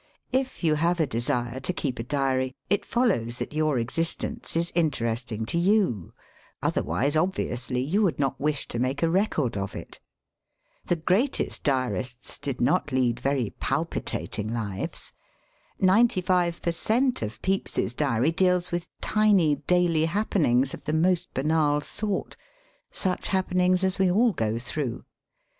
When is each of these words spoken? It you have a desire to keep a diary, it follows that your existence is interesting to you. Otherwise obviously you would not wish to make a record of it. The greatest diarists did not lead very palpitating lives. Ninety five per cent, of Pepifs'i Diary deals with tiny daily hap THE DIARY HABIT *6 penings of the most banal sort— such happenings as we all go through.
It 0.31 0.63
you 0.63 0.73
have 0.73 0.99
a 0.99 1.05
desire 1.05 1.59
to 1.59 1.73
keep 1.73 1.99
a 1.99 2.03
diary, 2.03 2.55
it 2.71 2.83
follows 2.85 3.37
that 3.37 3.53
your 3.53 3.77
existence 3.77 4.55
is 4.55 4.71
interesting 4.73 5.45
to 5.45 5.59
you. 5.59 6.13
Otherwise 6.59 7.15
obviously 7.15 7.81
you 7.81 8.01
would 8.01 8.17
not 8.17 8.39
wish 8.41 8.67
to 8.69 8.79
make 8.79 9.03
a 9.03 9.09
record 9.11 9.55
of 9.55 9.75
it. 9.75 9.99
The 10.85 10.95
greatest 10.95 11.63
diarists 11.63 12.39
did 12.39 12.59
not 12.59 12.91
lead 12.91 13.19
very 13.19 13.51
palpitating 13.59 14.51
lives. 14.51 15.13
Ninety 15.79 16.21
five 16.21 16.63
per 16.63 16.71
cent, 16.71 17.21
of 17.21 17.39
Pepifs'i 17.43 17.89
Diary 17.95 18.31
deals 18.31 18.71
with 18.71 18.87
tiny 19.01 19.57
daily 19.57 20.05
hap 20.05 20.31
THE 20.31 20.39
DIARY 20.39 20.51
HABIT 20.55 20.63
*6 20.63 20.63
penings 20.63 20.73
of 20.73 20.83
the 20.85 20.93
most 20.93 21.33
banal 21.35 21.79
sort— 21.79 22.35
such 22.91 23.27
happenings 23.27 23.83
as 23.83 23.99
we 23.99 24.09
all 24.09 24.31
go 24.33 24.57
through. 24.57 25.05